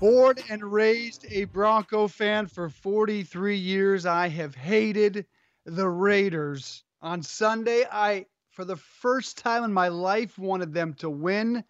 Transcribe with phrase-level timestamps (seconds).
[0.00, 5.24] Born and raised a Bronco fan for 43 years, I have hated
[5.64, 6.84] the Raiders.
[7.00, 11.64] On Sunday, I for the first time in my life wanted them to win.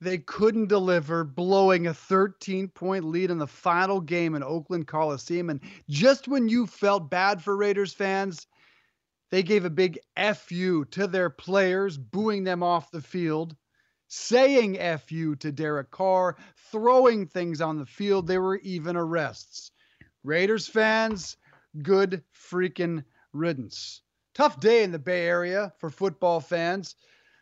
[0.00, 5.50] They couldn't deliver, blowing a 13 point lead in the final game in Oakland Coliseum.
[5.50, 8.46] And just when you felt bad for Raiders fans,
[9.30, 13.54] they gave a big FU to their players, booing them off the field,
[14.12, 16.36] saying FU to Derek Carr,
[16.70, 18.26] throwing things on the field.
[18.26, 19.70] There were even arrests.
[20.22, 21.38] Raiders fans,
[21.82, 24.02] good freaking riddance.
[24.34, 26.94] Tough day in the Bay Area for football fans.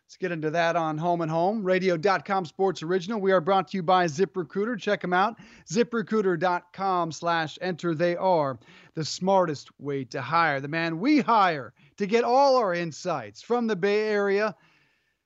[0.05, 1.64] Let's get into that on Home and Home.
[1.64, 3.20] Radio.com Sports Original.
[3.20, 4.78] We are brought to you by ZipRecruiter.
[4.78, 5.39] Check them out.
[5.69, 7.97] ZipRecruiter.com slash enter.
[7.97, 8.61] They are
[8.95, 10.61] the smartest way to hire.
[10.61, 14.55] The man we hire to get all our insights from the Bay Area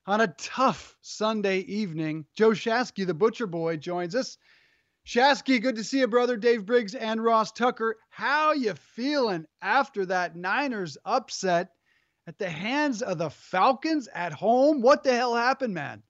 [0.06, 2.27] on a tough Sunday evening.
[2.36, 4.38] Joe Shasky, the Butcher Boy, joins us.
[5.06, 6.36] Shasky, good to see you, brother.
[6.36, 7.97] Dave Briggs and Ross Tucker.
[8.08, 11.70] How you feeling after that Niners upset
[12.27, 14.80] at the hands of the Falcons at home?
[14.80, 16.02] What the hell happened, man?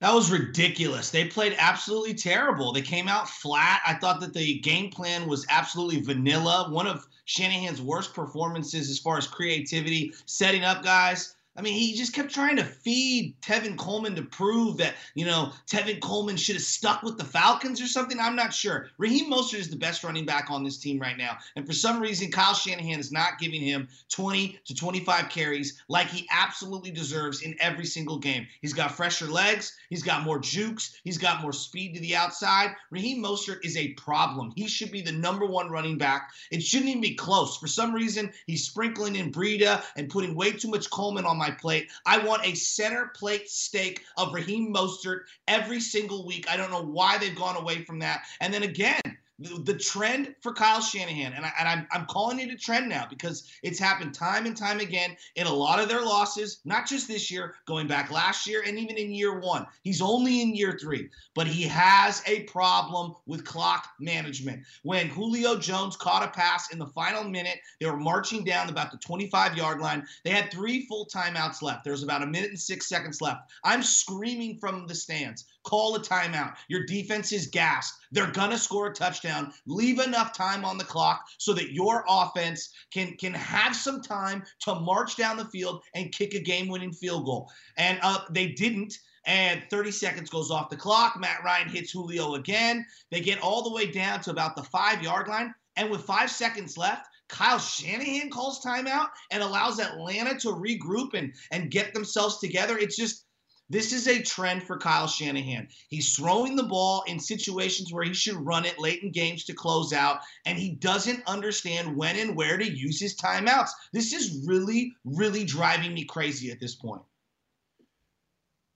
[0.00, 1.10] That was ridiculous.
[1.10, 2.72] They played absolutely terrible.
[2.72, 3.82] They came out flat.
[3.86, 6.68] I thought that the game plan was absolutely vanilla.
[6.70, 11.36] One of Shanahan's worst performances as far as creativity, setting up guys.
[11.56, 15.50] I mean, he just kept trying to feed Tevin Coleman to prove that, you know,
[15.66, 18.20] Tevin Coleman should have stuck with the Falcons or something.
[18.20, 18.86] I'm not sure.
[18.98, 21.38] Raheem Mostert is the best running back on this team right now.
[21.56, 26.06] And for some reason, Kyle Shanahan is not giving him 20 to 25 carries like
[26.06, 28.46] he absolutely deserves in every single game.
[28.62, 29.76] He's got fresher legs.
[29.88, 31.00] He's got more jukes.
[31.02, 32.76] He's got more speed to the outside.
[32.92, 34.52] Raheem Mostert is a problem.
[34.54, 36.30] He should be the number one running back.
[36.52, 37.56] It shouldn't even be close.
[37.56, 41.50] For some reason, he's sprinkling in Breida and putting way too much Coleman on my
[41.50, 41.90] plate.
[42.06, 46.48] I want a center plate steak of Raheem Mostert every single week.
[46.48, 48.22] I don't know why they've gone away from that.
[48.40, 49.00] And then again,
[49.40, 53.06] the, trend for Kyle Shanahan, and, I, and I'm, I'm calling it a trend now
[53.08, 57.08] because it's happened time and time again in a lot of their losses, not just
[57.08, 59.66] this year, going back last year and even in year one.
[59.82, 64.62] He's only in year three, but he has a problem with clock management.
[64.82, 68.90] When Julio Jones caught a pass in the final minute, they were marching down about
[68.90, 70.06] the 25 yard line.
[70.24, 71.84] They had three full timeouts left.
[71.84, 73.50] There was about a minute and six seconds left.
[73.64, 76.54] I'm screaming from the stands call a timeout.
[76.68, 77.94] Your defense is gassed.
[78.12, 79.52] They're gonna score a touchdown.
[79.66, 84.42] Leave enough time on the clock so that your offense can can have some time
[84.60, 87.50] to march down the field and kick a game-winning field goal.
[87.76, 88.98] And uh, they didn't.
[89.26, 91.20] And 30 seconds goes off the clock.
[91.20, 92.86] Matt Ryan hits Julio again.
[93.10, 95.54] They get all the way down to about the five yard line.
[95.76, 101.32] And with five seconds left, Kyle Shanahan calls timeout and allows Atlanta to regroup and,
[101.52, 102.76] and get themselves together.
[102.76, 103.26] It's just
[103.70, 105.68] this is a trend for Kyle Shanahan.
[105.88, 109.54] He's throwing the ball in situations where he should run it late in games to
[109.54, 113.70] close out, and he doesn't understand when and where to use his timeouts.
[113.92, 117.02] This is really, really driving me crazy at this point.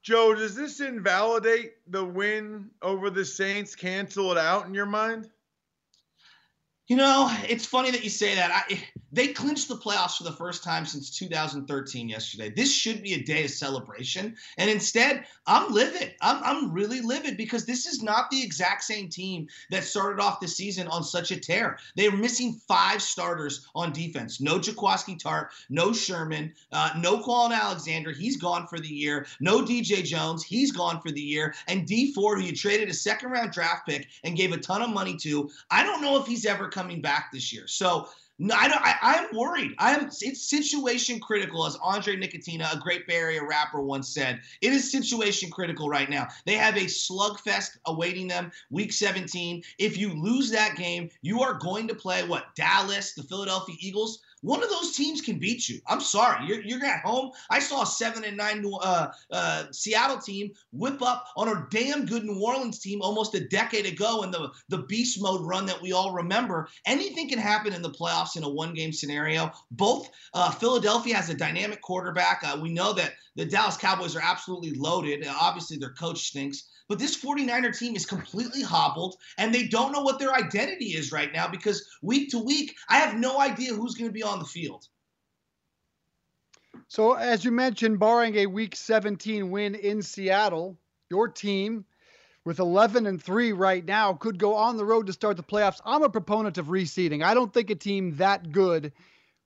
[0.02, 3.74] Joe, does this invalidate the win over the Saints?
[3.74, 5.28] Cancel it out in your mind?
[6.86, 8.50] You know, it's funny that you say that.
[8.52, 12.50] I, they clinched the playoffs for the first time since 2013 yesterday.
[12.50, 14.36] This should be a day of celebration.
[14.58, 16.14] And instead, I'm livid.
[16.20, 20.40] I'm, I'm really livid because this is not the exact same team that started off
[20.40, 21.78] the season on such a tear.
[21.96, 24.40] They're missing five starters on defense.
[24.42, 28.12] No Jaquiski Tartt, no Sherman, uh, no Kwon Alexander.
[28.12, 29.26] He's gone for the year.
[29.40, 30.44] No DJ Jones.
[30.44, 31.54] He's gone for the year.
[31.68, 34.82] And Dee Ford, who you traded a second round draft pick and gave a ton
[34.82, 37.66] of money to, I don't know if he's ever coming back this year.
[37.66, 38.08] So
[38.50, 39.76] I am worried.
[39.78, 40.06] I'm.
[40.20, 44.40] It's situation critical, as Andre Nickatina, a great Bay Area rapper, once said.
[44.60, 46.26] It is situation critical right now.
[46.44, 49.62] They have a slugfest awaiting them, Week 17.
[49.78, 54.18] If you lose that game, you are going to play what Dallas, the Philadelphia Eagles
[54.44, 55.80] one of those teams can beat you.
[55.86, 57.30] I'm sorry, you're, you're at home.
[57.48, 62.04] I saw a seven and nine uh, uh, Seattle team whip up on a damn
[62.04, 65.80] good New Orleans team almost a decade ago in the the beast mode run that
[65.80, 66.68] we all remember.
[66.84, 69.50] Anything can happen in the playoffs in a one game scenario.
[69.70, 72.42] Both uh, Philadelphia has a dynamic quarterback.
[72.44, 75.26] Uh, we know that the Dallas Cowboys are absolutely loaded.
[75.26, 76.64] Uh, obviously, their coach stinks.
[76.86, 81.12] But this 49er team is completely hobbled and they don't know what their identity is
[81.12, 84.33] right now because week to week, I have no idea who's going to be on
[84.38, 84.88] the field.
[86.88, 90.76] So, as you mentioned, barring a week 17 win in Seattle,
[91.10, 91.84] your team
[92.44, 95.80] with 11 and 3 right now could go on the road to start the playoffs.
[95.84, 97.22] I'm a proponent of reseeding.
[97.22, 98.92] I don't think a team that good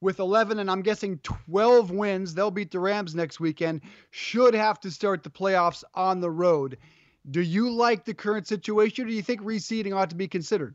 [0.01, 4.81] with 11 and I'm guessing 12 wins, they'll beat the Rams next weekend, should have
[4.81, 6.79] to start the playoffs on the road.
[7.29, 10.75] Do you like the current situation, or do you think reseeding ought to be considered?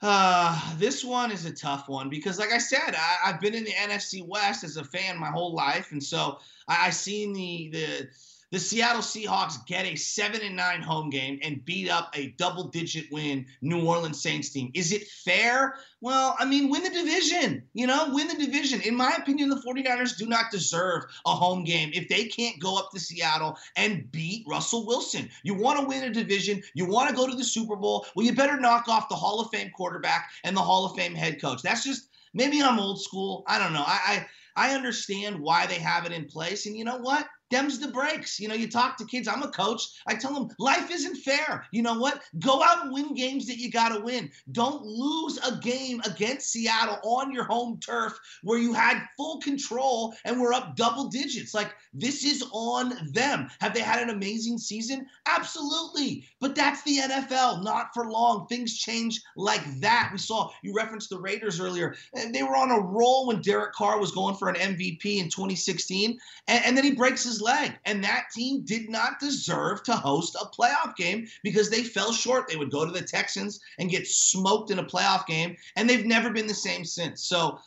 [0.00, 3.64] Uh, this one is a tough one because, like I said, I, have been in
[3.64, 7.70] the NFC West as a fan my whole life, and so I, I seen the
[7.72, 8.08] the
[8.50, 12.64] the Seattle Seahawks get a 7 and 9 home game and beat up a double
[12.64, 14.70] digit win New Orleans Saints team.
[14.74, 15.76] Is it fair?
[16.00, 17.62] Well, I mean, win the division.
[17.74, 18.80] You know, win the division.
[18.80, 22.78] In my opinion, the 49ers do not deserve a home game if they can't go
[22.78, 25.28] up to Seattle and beat Russell Wilson.
[25.42, 28.06] You want to win a division, you want to go to the Super Bowl.
[28.16, 31.14] Well, you better knock off the Hall of Fame quarterback and the Hall of Fame
[31.14, 31.62] head coach.
[31.62, 33.44] That's just maybe I'm old school.
[33.46, 33.84] I don't know.
[33.86, 36.66] I I, I understand why they have it in place.
[36.66, 37.26] And you know what?
[37.50, 38.38] Dems the breaks.
[38.38, 39.28] You know, you talk to kids.
[39.28, 39.82] I'm a coach.
[40.06, 41.66] I tell them life isn't fair.
[41.72, 42.22] You know what?
[42.38, 44.30] Go out and win games that you got to win.
[44.52, 50.14] Don't lose a game against Seattle on your home turf where you had full control
[50.24, 51.54] and were up double digits.
[51.54, 53.48] Like, this is on them.
[53.60, 55.06] Have they had an amazing season?
[55.26, 56.26] Absolutely.
[56.40, 58.46] But that's the NFL, not for long.
[58.46, 60.10] Things change like that.
[60.12, 61.96] We saw you referenced the Raiders earlier.
[62.14, 66.18] They were on a roll when Derek Carr was going for an MVP in 2016,
[66.46, 67.72] and, and then he breaks his leg.
[67.84, 72.48] And that team did not deserve to host a playoff game because they fell short.
[72.48, 76.06] They would go to the Texans and get smoked in a playoff game, and they've
[76.06, 77.26] never been the same since.
[77.28, 77.58] So,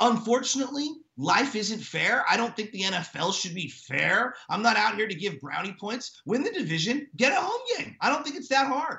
[0.00, 2.24] unfortunately, life isn't fair.
[2.28, 4.34] I don't think the NFL should be fair.
[4.48, 6.20] I'm not out here to give brownie points.
[6.26, 7.96] Win the division, get a home game.
[8.00, 8.98] I don't think it's that hard.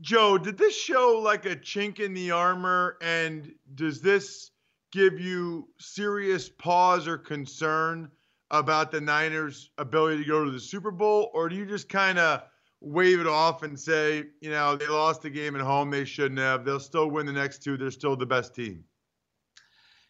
[0.00, 2.98] Joe, did this show like a chink in the armor?
[3.00, 4.52] And does this
[4.92, 8.10] give you serious pause or concern
[8.50, 12.18] about the Niners' ability to go to the Super Bowl, or do you just kind
[12.18, 12.42] of
[12.80, 16.38] wave it off and say, you know, they lost the game at home, they shouldn't
[16.38, 16.64] have.
[16.64, 17.76] They'll still win the next two.
[17.76, 18.84] They're still the best team.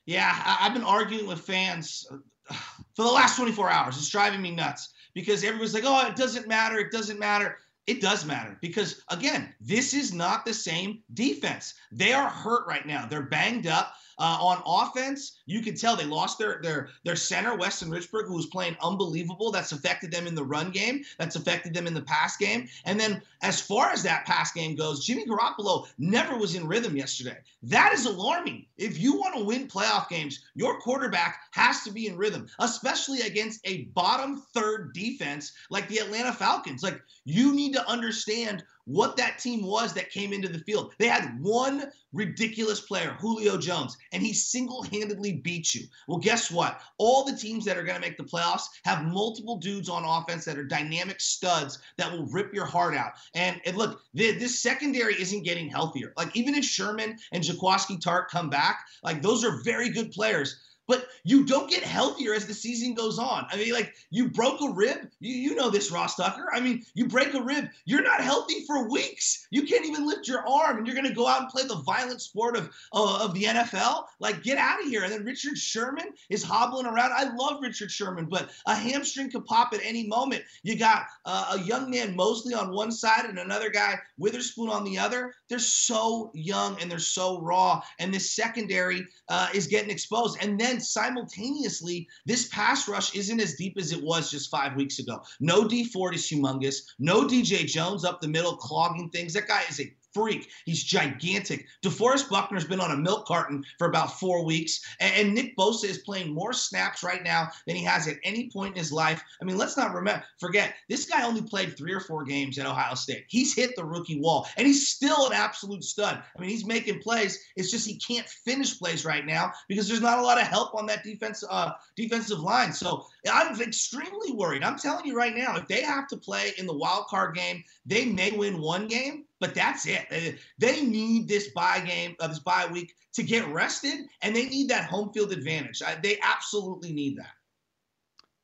[0.06, 2.06] Yeah, I've been arguing with fans
[2.94, 3.96] for the last 24 hours.
[3.96, 6.78] It's driving me nuts because everybody's like, "Oh, it doesn't matter.
[6.78, 11.72] It doesn't matter." It does matter because again, this is not the same defense.
[11.90, 13.06] They are hurt right now.
[13.06, 13.94] They're banged up.
[14.18, 18.34] Uh, on offense, you can tell they lost their their their center, Weston Richburg, who
[18.34, 19.52] was playing unbelievable.
[19.52, 21.04] That's affected them in the run game.
[21.18, 22.68] That's affected them in the pass game.
[22.84, 26.96] And then as far as that pass game goes, Jimmy Garoppolo never was in rhythm
[26.96, 27.38] yesterday.
[27.62, 28.66] That is alarming.
[28.76, 33.20] If you want to win playoff games, your quarterback has to be in rhythm, especially
[33.20, 36.82] against a bottom third defense like the Atlanta Falcons.
[36.82, 40.94] Like you need to understand what that team was that came into the field.
[40.98, 45.82] They had one ridiculous player, Julio Jones, and he single handedly beat you.
[46.08, 46.80] Well, guess what?
[46.96, 50.46] All the teams that are going to make the playoffs have multiple dudes on offense
[50.46, 53.12] that are dynamic studs that will rip your heart out.
[53.34, 56.14] And, and look, the, this secondary isn't getting healthier.
[56.16, 60.60] Like, even if Sherman and Jaquiski Tartt come back, like, those are very good players
[60.88, 63.46] but you don't get healthier as the season goes on.
[63.50, 65.08] I mean, like you broke a rib.
[65.20, 66.48] You, you know this, Ross Tucker.
[66.52, 69.46] I mean, you break a rib, you're not healthy for weeks.
[69.50, 71.82] You can't even lift your arm, and you're going to go out and play the
[71.82, 74.04] violent sport of uh, of the NFL.
[74.18, 75.04] Like, get out of here.
[75.04, 77.12] And then Richard Sherman is hobbling around.
[77.12, 80.42] I love Richard Sherman, but a hamstring could pop at any moment.
[80.62, 84.84] You got uh, a young man Moseley on one side and another guy Witherspoon on
[84.84, 85.34] the other.
[85.50, 90.38] They're so young and they're so raw, and this secondary uh, is getting exposed.
[90.40, 94.98] And then simultaneously, this pass rush isn't as deep as it was just five weeks
[94.98, 95.22] ago.
[95.40, 96.82] No Dee Ford is humongous.
[96.98, 99.34] No DJ Jones up the middle clogging things.
[99.34, 100.48] That guy is a freak.
[100.64, 101.66] He's gigantic.
[101.82, 105.84] DeForest Buckner's been on a milk carton for about four weeks, and, and, Nick Bosa
[105.84, 109.22] is playing more snaps right now than he has at any point in his life.
[109.40, 112.66] I mean, let's not remember, forget this guy only played three or four games at
[112.66, 113.24] Ohio State.
[113.28, 116.22] He's hit the rookie wall, and he's still an absolute stud.
[116.36, 117.38] I mean, he's making plays.
[117.56, 120.74] It's just he can't finish plays right now because there's not a lot of help
[120.74, 122.72] on that defense uh, defensive line.
[122.72, 124.62] So I'm extremely worried.
[124.62, 127.62] I'm telling you right now, if they have to play in the wild card game,
[127.86, 130.38] they may win one game but that's it.
[130.58, 134.68] They need this bye game, uh, this bye week to get rested, and they need
[134.70, 135.82] that home field advantage.
[136.02, 137.32] They absolutely need that.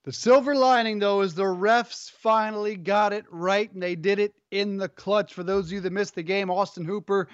[0.05, 4.35] The silver lining, though, is the refs finally got it right, and they did it
[4.51, 5.33] in the clutch.
[5.33, 7.29] For those of you that missed the game, Austin Hooper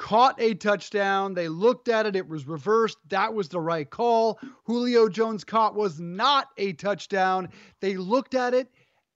[0.00, 1.34] caught a touchdown.
[1.34, 2.96] They looked at it, it was reversed.
[3.10, 4.40] That was the right call.
[4.64, 7.50] Julio Jones caught was not a touchdown.
[7.80, 8.68] They looked at it,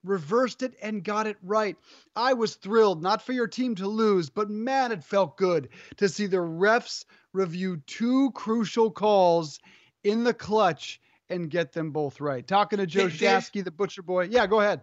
[0.05, 1.75] reversed it, and got it right.
[2.15, 6.07] I was thrilled, not for your team to lose, but man, it felt good to
[6.07, 9.61] see the refs review two crucial calls
[10.05, 11.01] in the clutch
[11.31, 12.47] and get them both right.
[12.47, 14.25] Talking to Joe Shasky, the Butcher Boy.
[14.25, 14.83] Yeah, go ahead.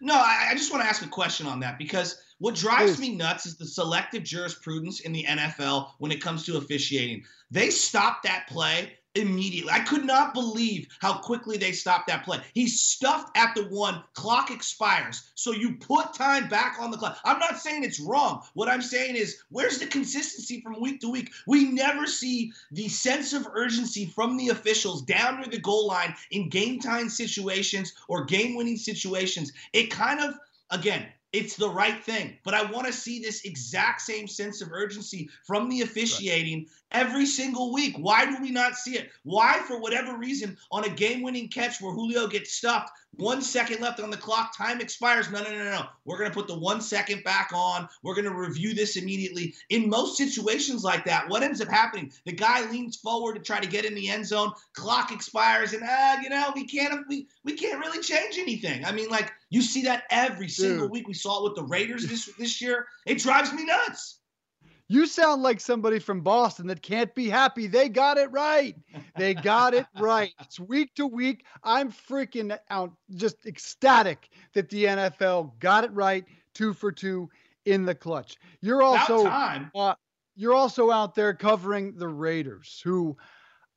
[0.00, 3.14] No, I, I, just want to ask a question on that because what drives me
[3.14, 7.24] nuts is the selective jurisprudence in the NFL when it comes to officiating.
[7.50, 9.70] They stopped that play immediately.
[9.72, 12.40] I could not believe how quickly they stopped that play.
[12.54, 15.32] He stuffed at the one, clock expires.
[15.34, 17.18] So you put time back on the clock.
[17.24, 18.42] I'm not saying it's wrong.
[18.54, 21.32] What I'm saying is, where's the consistency from week to week?
[21.46, 26.14] We never see the sense of urgency from the officials down near the goal line
[26.30, 29.52] in game time situations or game winning situations.
[29.72, 30.34] It kind of,
[30.70, 32.38] again, it's the right thing.
[32.44, 37.02] But I want to see this exact same sense of urgency from the officiating right.
[37.06, 37.96] every single week.
[37.98, 39.10] Why do we not see it?
[39.22, 43.80] Why, for whatever reason, on a game winning catch where Julio gets stuffed, one second
[43.80, 44.56] left on the clock.
[44.56, 45.30] Time expires.
[45.30, 45.86] No, no, no, no.
[46.04, 47.88] We're going to put the one second back on.
[48.02, 49.54] We're going to review this immediately.
[49.70, 52.12] In most situations like that, what ends up happening?
[52.24, 54.52] The guy leans forward to try to get in the end zone.
[54.74, 58.84] Clock expires, and ah, you know, we can't we we can't really change anything.
[58.84, 60.90] I mean, like you see that every single Dude.
[60.90, 61.08] week.
[61.08, 62.86] We saw it with the Raiders this this year.
[63.06, 64.20] It drives me nuts.
[64.88, 67.66] You sound like somebody from Boston that can't be happy.
[67.66, 68.76] They got it right.
[69.16, 70.32] They got it right.
[70.42, 71.44] It's week to week.
[71.64, 77.30] I'm freaking out, just ecstatic that the NFL got it right, two for two
[77.64, 78.36] in the clutch.
[78.60, 79.94] You're also uh,
[80.36, 83.16] you're also out there covering the Raiders, who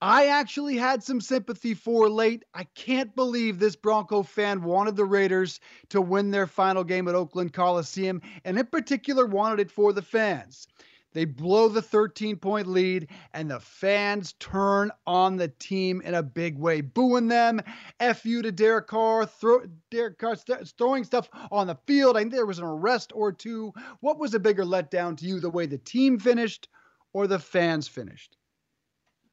[0.02, 2.46] I actually had some sympathy for late.
[2.54, 7.16] I can't believe this Bronco fan wanted the Raiders to win their final game at
[7.16, 10.68] Oakland Coliseum, and in particular wanted it for the fans.
[11.12, 16.24] They blow the 13 point lead, and the fans turn on the team in a
[16.24, 17.60] big way, booing them.
[18.00, 22.16] F you to Derek Carr, throw, Derek Carr st- throwing stuff on the field.
[22.16, 23.74] I think there was an arrest or two.
[24.00, 26.70] What was a bigger letdown to you, the way the team finished
[27.12, 28.38] or the fans finished?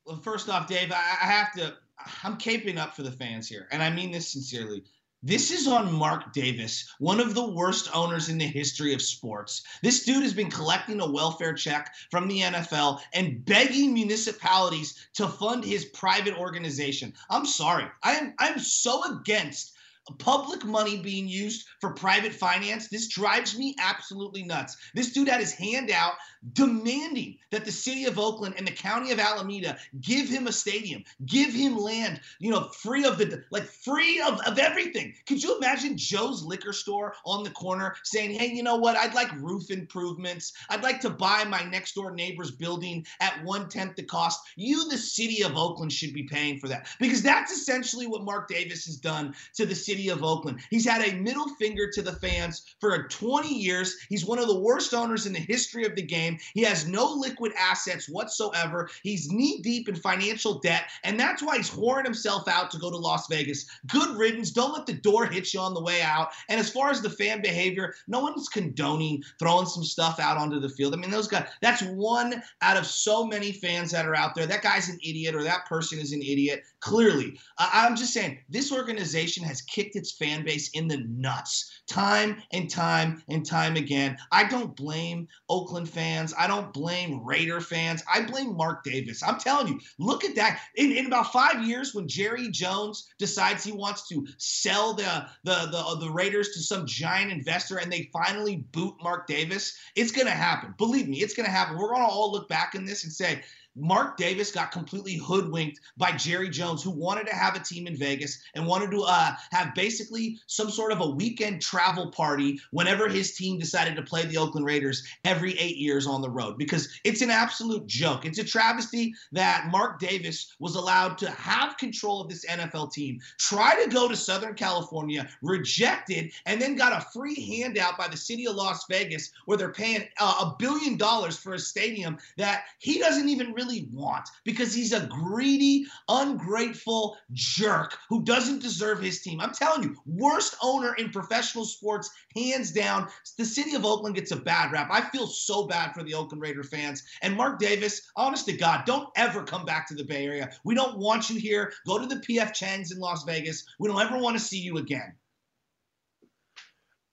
[0.07, 1.75] Well, first off, Dave, I, have to.
[2.23, 4.85] I'm caping up for the fans here, and I mean this sincerely.
[5.23, 9.65] This is on Mark Davis, one of the worst owners in the history of sports.
[9.83, 15.27] This dude has been collecting a welfare check from the NFL and begging municipalities to
[15.27, 17.13] fund his private organization.
[17.29, 17.87] I'm sorry.
[18.05, 19.73] I am I'm so against
[20.19, 22.89] public money being used for private finance.
[22.89, 24.77] This drives me absolutely nuts.
[24.95, 26.15] This dude had his hand out
[26.53, 31.03] demanding that the city of Oakland and the county of Alameda give him a stadium,
[31.25, 35.15] give him land, you know, free of the like free of, of everything.
[35.27, 38.97] Could you imagine Joe's liquor store on the corner saying, Hey, you know what?
[38.97, 40.53] I'd like roof improvements.
[40.71, 44.41] I'd like to buy my next door neighbor's building at one tenth the cost.
[44.57, 46.89] You, the city of Oakland, should be paying for that.
[47.01, 50.61] Because that's essentially what Mark Davis has done to the city of Oakland.
[50.71, 53.97] He's had a middle finger to the fans for 20 years.
[54.09, 56.38] He's one of the worst owners in the history of the game.
[56.55, 58.88] He has no liquid assets whatsoever.
[59.03, 62.91] He's knee deep in financial debt, and that's why he's whoring himself out to go
[62.91, 63.67] to Las Vegas.
[63.87, 64.50] Good riddance.
[64.50, 66.29] Don't let the door hit you on the way out.
[66.49, 70.61] And as far as the fan behavior, no one's condoning throwing some stuff out onto
[70.61, 70.95] the field.
[70.95, 74.47] I mean, those guys, that's one out of so many fans that are out there.
[74.47, 76.62] That guy's an idiot or that person is an idiot.
[76.87, 82.40] Clearly, I'm just saying this organization has kicked its fan base in the nuts time
[82.52, 84.16] and time and time again.
[84.31, 86.33] I don't blame Oakland fans.
[86.38, 88.05] I don't blame Raider fans.
[88.12, 89.21] I blame Mark Davis.
[89.25, 90.61] I'm telling you, look at that.
[90.76, 95.69] In, in about five years, when Jerry Jones decides he wants to sell the, the,
[95.73, 100.12] the, uh, the Raiders to some giant investor and they finally boot Mark Davis, it's
[100.12, 100.73] going to happen.
[100.78, 101.76] Believe me, it's going to happen.
[101.76, 103.43] We're going to all look back in this and say,
[103.76, 107.97] Mark Davis got completely hoodwinked by Jerry Jones, who wanted to have a team in
[107.97, 113.06] Vegas and wanted to uh, have basically some sort of a weekend travel party whenever
[113.09, 116.56] his team decided to play the Oakland Raiders every eight years on the road.
[116.56, 118.25] Because it's an absolute joke.
[118.25, 123.21] It's a travesty that Mark Davis was allowed to have control of this NFL team,
[123.38, 128.16] try to go to Southern California, rejected, and then got a free handout by the
[128.16, 132.64] city of Las Vegas where they're paying uh, a billion dollars for a stadium that
[132.78, 139.01] he doesn't even really really want because he's a greedy, ungrateful jerk who doesn't deserve
[139.01, 139.41] his team.
[139.41, 143.09] I'm telling you, worst owner in professional sports, hands down.
[143.39, 144.89] The city of Oakland gets a bad rap.
[144.91, 147.03] I feel so bad for the Oakland Raider fans.
[147.23, 150.51] And Mark Davis, honest to God, don't ever come back to the Bay Area.
[150.65, 151.73] We don't want you here.
[151.87, 153.65] Go to the PF Chang's in Las Vegas.
[153.79, 155.15] We don't ever want to see you again.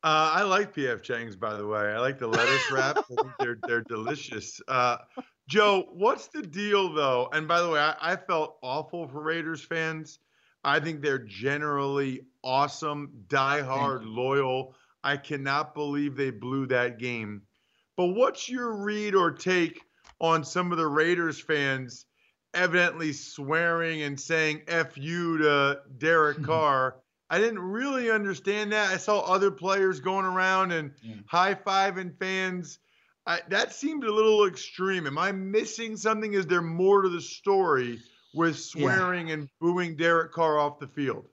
[0.03, 1.79] Uh, I like PF Chang's, by the way.
[1.79, 3.05] I like the lettuce wrap.
[3.39, 4.59] They're they're delicious.
[4.67, 4.97] Uh,
[5.47, 7.29] Joe, what's the deal though?
[7.31, 10.19] And by the way, I, I, felt awful for Raiders fans.
[10.63, 14.75] I think they're generally awesome, diehard, loyal.
[15.03, 17.41] I cannot believe they blew that game.
[17.97, 19.81] But what's your read or take
[20.21, 22.05] on some of the Raiders fans
[22.53, 26.95] evidently swearing and saying F you to Derek Carr?
[27.29, 28.91] I didn't really understand that.
[28.91, 31.15] I saw other players going around and yeah.
[31.25, 32.79] high fiving fans.
[33.25, 35.07] I, that seemed a little extreme.
[35.07, 36.33] Am I missing something?
[36.33, 37.99] Is there more to the story
[38.33, 39.35] with swearing yeah.
[39.35, 41.27] and booing Derek Carr off the field?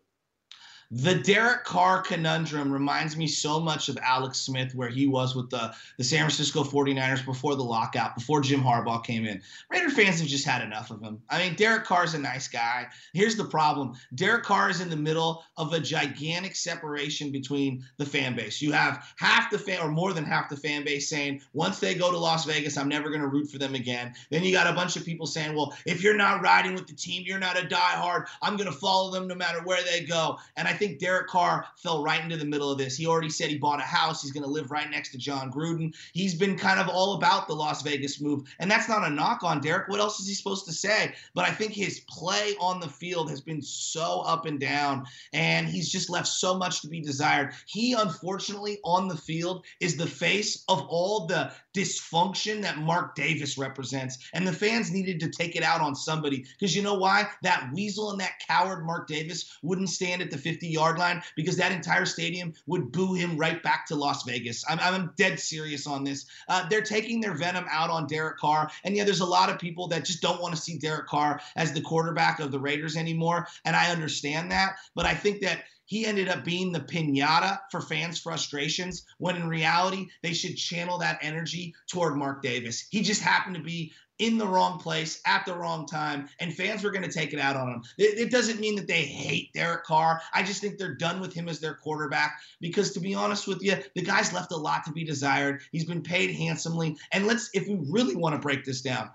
[0.93, 5.49] The Derek Carr conundrum reminds me so much of Alex Smith, where he was with
[5.49, 9.41] the, the San Francisco 49ers before the lockout, before Jim Harbaugh came in.
[9.71, 11.23] Raider fans have just had enough of him.
[11.31, 12.89] I mean, Derek Carr's a nice guy.
[13.13, 18.07] Here's the problem Derek Carr is in the middle of a gigantic separation between the
[18.07, 18.61] fan base.
[18.61, 21.95] You have half the fan, or more than half the fan base, saying, once they
[21.95, 24.13] go to Las Vegas, I'm never going to root for them again.
[24.31, 26.95] Then you got a bunch of people saying, well, if you're not riding with the
[26.95, 28.27] team, you're not a diehard.
[28.43, 30.37] I'm going to follow them no matter where they go.
[30.57, 32.97] And I think Derek Carr fell right into the middle of this.
[32.97, 34.23] He already said he bought a house.
[34.23, 35.95] He's going to live right next to Jon Gruden.
[36.13, 38.49] He's been kind of all about the Las Vegas move.
[38.59, 39.89] And that's not a knock on Derek.
[39.89, 41.15] What else is he supposed to say?
[41.35, 45.69] But I think his play on the field has been so up and down, and
[45.69, 47.53] he's just left so much to be desired.
[47.67, 53.59] He, unfortunately, on the field is the face of all the dysfunction that Mark Davis
[53.59, 54.19] represents.
[54.33, 57.29] And the fans needed to take it out on somebody because you know why?
[57.43, 61.57] That weasel and that coward Mark Davis wouldn't stand at the 50 yard line because
[61.57, 64.65] that entire stadium would boo him right back to Las Vegas.
[64.69, 66.27] I'm, I'm dead serious on this.
[66.49, 68.71] Uh, they're taking their venom out on Derek Carr.
[68.85, 71.41] And yeah, there's a lot of people that just don't want to see Derek Carr
[71.57, 73.47] as the quarterback of the Raiders anymore.
[73.65, 74.77] And I understand that.
[74.95, 79.49] But I think that he ended up being the pinata for fans' frustrations when in
[79.49, 82.87] reality, they should channel that energy toward Mark Davis.
[82.91, 86.85] He just happened to be in the wrong place at the wrong time, and fans
[86.85, 87.83] were going to take it out on him.
[87.99, 90.21] It, it, doesn't mean that they hate Derek Carr.
[90.33, 93.63] I just think they're done with him as their quarterback because, to be honest with
[93.63, 95.63] you, the guy's left a lot to be desired.
[95.73, 96.97] He's been paid handsomely.
[97.13, 99.11] And let's, if we really want to break this down,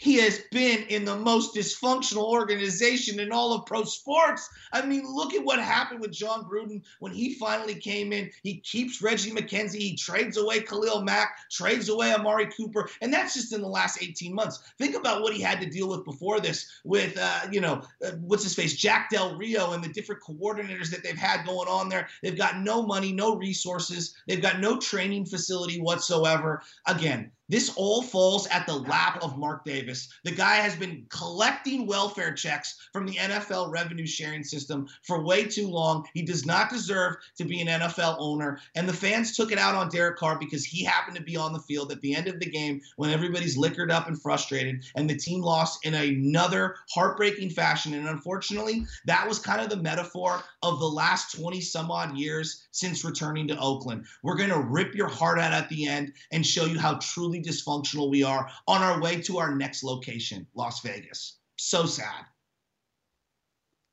[0.00, 4.48] he has been in the most dysfunctional organization in all of pro sports.
[4.72, 8.30] I mean, look at what happened with Jon Gruden when he finally came in.
[8.42, 13.34] He keeps Reggie McKenzie, he trades away Khalil Mack, trades away Amari Cooper, and that's
[13.34, 14.72] just in the last 18 months.
[14.78, 18.12] Think about what he had to deal with before this with, uh, you know, uh,
[18.22, 21.90] what's his face, Jack Del Rio, and the different coordinators that they've had going on
[21.90, 22.08] there.
[22.22, 26.62] They've got no money, no resources, they've got no training facility whatsoever.
[26.86, 30.08] Again, this all falls at the lap of Mark Davis.
[30.22, 35.44] The guy has been collecting welfare checks from the NFL revenue sharing system for way
[35.44, 36.06] too long.
[36.14, 38.60] He does not deserve to be an NFL owner.
[38.76, 41.52] And the fans took it out on Derek Carr because he happened to be on
[41.52, 45.10] the field at the end of the game when everybody's liquored up and frustrated, and
[45.10, 47.94] the team lost in another heartbreaking fashion.
[47.94, 52.68] And unfortunately, that was kind of the metaphor of the last 20 some odd years
[52.70, 54.04] since returning to Oakland.
[54.22, 57.39] We're going to rip your heart out at the end and show you how truly
[57.42, 61.38] dysfunctional we are on our way to our next location, Las Vegas.
[61.56, 62.24] So sad.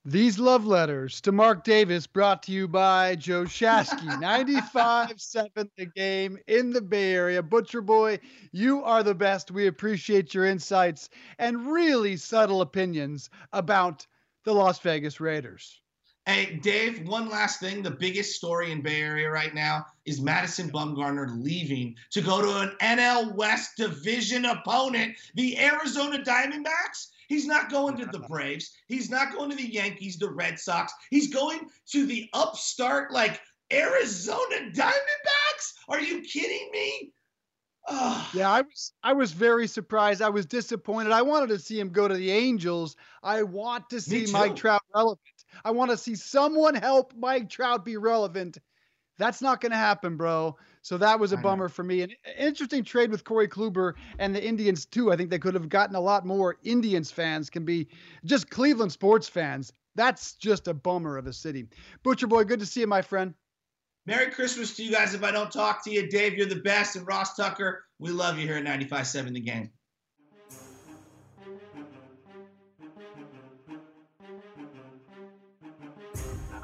[0.09, 4.17] These love letters to Mark Davis brought to you by Joe Shasky.
[4.21, 7.43] 95 7 the game in the Bay Area.
[7.43, 8.19] Butcher Boy,
[8.53, 9.51] you are the best.
[9.51, 14.07] We appreciate your insights and really subtle opinions about
[14.45, 15.81] the Las Vegas Raiders.
[16.27, 17.81] Hey, Dave, one last thing.
[17.81, 22.59] The biggest story in Bay Area right now is Madison Bumgarner leaving to go to
[22.59, 27.11] an NL West division opponent, the Arizona Diamondbacks.
[27.29, 28.75] He's not going to the Braves.
[28.89, 30.91] He's not going to the Yankees, the Red Sox.
[31.11, 31.61] He's going
[31.91, 33.39] to the upstart, like
[33.71, 35.75] Arizona Diamondbacks.
[35.87, 37.13] Are you kidding me?
[38.33, 40.21] Yeah, I was I was very surprised.
[40.21, 41.11] I was disappointed.
[41.11, 42.95] I wanted to see him go to the Angels.
[43.23, 45.19] I want to see Mike Trout relevant.
[45.63, 48.57] I want to see someone help Mike Trout be relevant.
[49.17, 50.57] That's not going to happen, bro.
[50.83, 52.01] So that was a bummer for me.
[52.01, 55.11] An interesting trade with Corey Kluber and the Indians too.
[55.11, 57.87] I think they could have gotten a lot more Indians fans can be
[58.25, 59.73] just Cleveland sports fans.
[59.95, 61.65] That's just a bummer of a city.
[62.03, 63.33] Butcher boy, good to see you, my friend.
[64.07, 65.13] Merry Christmas to you guys.
[65.13, 66.95] If I don't talk to you, Dave, you're the best.
[66.95, 69.69] And Ross Tucker, we love you here at 95.7 The Game.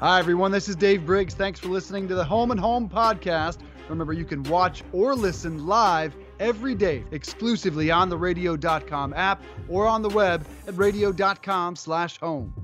[0.00, 0.52] Hi, everyone.
[0.52, 1.34] This is Dave Briggs.
[1.34, 3.58] Thanks for listening to the Home and Home podcast.
[3.90, 9.86] Remember, you can watch or listen live every day exclusively on the radio.com app or
[9.86, 12.63] on the web at radio.com slash home.